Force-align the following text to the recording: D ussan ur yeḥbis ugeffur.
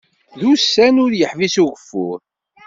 D 0.39 0.41
ussan 0.51 0.95
ur 1.05 1.11
yeḥbis 1.15 1.55
ugeffur. 1.63 2.19